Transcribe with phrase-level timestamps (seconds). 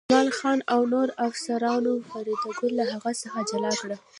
[0.09, 3.89] جمال خان او نورو افسرانو فریدګل له هغه څخه جلا کړ